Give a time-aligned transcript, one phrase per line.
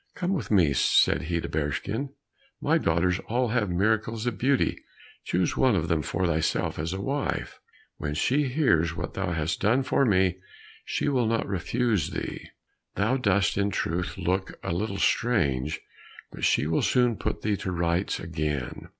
[0.15, 2.09] "Come with me," said he to Bearskin;
[2.59, 4.79] "my daughters are all miracles of beauty,
[5.25, 7.59] choose one of them for thyself as a wife.
[7.97, 10.39] When she hears what thou hast done for me,
[10.85, 12.47] she will not refuse thee.
[12.95, 15.79] Thou dost in truth look a little strange,
[16.31, 18.87] but she will soon put thee to rights again."